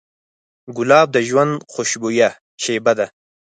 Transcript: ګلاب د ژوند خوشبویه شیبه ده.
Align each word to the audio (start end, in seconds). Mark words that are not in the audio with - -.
ګلاب 0.77 1.07
د 1.15 1.17
ژوند 1.27 1.51
خوشبویه 1.71 2.29
شیبه 2.63 2.93
ده. 2.99 3.07